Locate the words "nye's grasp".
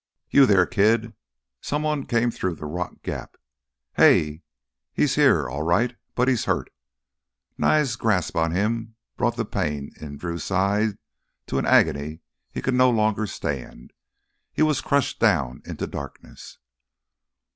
7.55-8.35